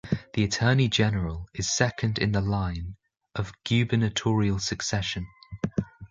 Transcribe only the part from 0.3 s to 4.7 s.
The Attorney General is second in the line of gubernatorial